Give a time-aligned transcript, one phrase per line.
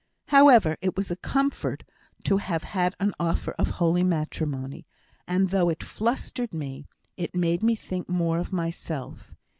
[0.29, 1.83] However, it was a comfort
[2.23, 4.87] to have had an offer of holy matrimony;
[5.27, 9.35] and though it flustered me, it made me think more of myself.